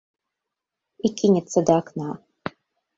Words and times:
І 1.09 1.13
кінецца 1.21 1.59
да 1.71 1.79
акна. 1.85 2.11